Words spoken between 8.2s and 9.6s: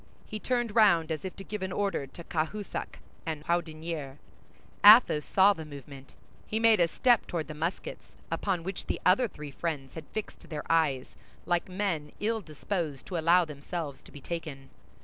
upon which the other three